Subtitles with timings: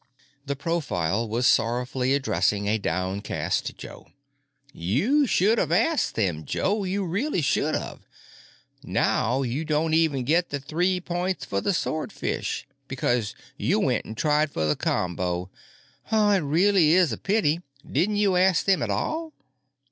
[0.47, 4.07] The profile was sorrowfully addressing a downcast Joe.
[4.73, 6.85] "You should of asked them, Joe.
[6.85, 8.07] You really should of.
[8.81, 14.15] Now you don't even get the three points for the swordfish, because you went an'
[14.15, 15.51] tried for the combo.
[16.11, 17.61] It reely is a pity.
[17.87, 19.33] Din't you ask them at all?"